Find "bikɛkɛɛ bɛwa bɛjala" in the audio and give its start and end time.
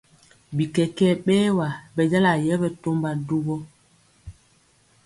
0.55-2.31